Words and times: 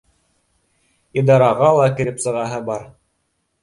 Идараға 1.23 1.71
ла 1.81 1.87
кереп 2.01 2.27
сығаһы 2.27 2.67
бар 2.75 2.93